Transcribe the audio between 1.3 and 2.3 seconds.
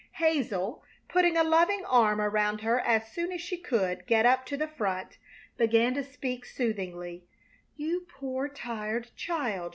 a loving arm